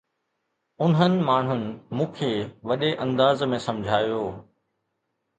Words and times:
انهن 0.85 1.17
ماڻهن 1.25 1.59
مون 1.99 2.09
کي 2.19 2.29
وڏي 2.71 2.89
انداز 3.05 3.43
۾ 3.53 3.59
سمجھايو 3.67 4.23